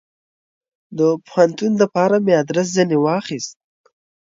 د 0.97 0.99
پوهنتون 1.27 1.71
دپاره 1.81 2.15
مې 2.25 2.33
ادرس 2.41 2.67
ځني 2.77 2.97
واخیست. 3.01 3.55